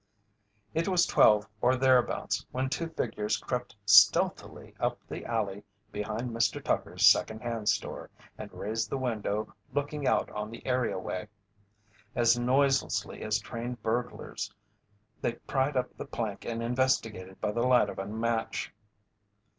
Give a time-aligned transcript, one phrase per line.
[0.73, 6.59] It was twelve or thereabouts when two figures crept stealthily up the alley behind Mr.
[6.59, 11.27] Tucker's Second Hand Store and raised the window looking out on the areaway.
[12.15, 14.51] As noiselessly as trained burglars
[15.21, 18.73] they pried up the plank and investigated by the light of a match.